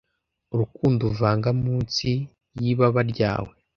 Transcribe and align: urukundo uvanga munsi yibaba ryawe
urukundo 0.53 1.01
uvanga 1.11 1.49
munsi 1.63 2.09
yibaba 2.61 3.01
ryawe 3.11 3.53